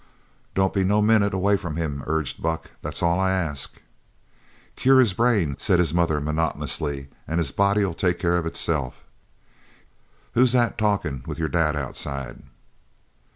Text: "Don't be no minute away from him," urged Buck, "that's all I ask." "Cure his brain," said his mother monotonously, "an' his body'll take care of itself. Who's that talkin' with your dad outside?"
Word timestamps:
"Don't 0.55 0.73
be 0.73 0.83
no 0.83 0.99
minute 0.99 1.31
away 1.31 1.55
from 1.57 1.75
him," 1.75 2.03
urged 2.07 2.41
Buck, 2.41 2.71
"that's 2.81 3.03
all 3.03 3.19
I 3.19 3.29
ask." 3.33 3.79
"Cure 4.75 4.99
his 4.99 5.13
brain," 5.13 5.55
said 5.59 5.77
his 5.77 5.93
mother 5.93 6.19
monotonously, 6.19 7.09
"an' 7.27 7.37
his 7.37 7.51
body'll 7.51 7.93
take 7.93 8.17
care 8.17 8.37
of 8.37 8.47
itself. 8.47 9.03
Who's 10.33 10.53
that 10.53 10.75
talkin' 10.79 11.21
with 11.27 11.37
your 11.37 11.49
dad 11.49 11.75
outside?" 11.75 12.41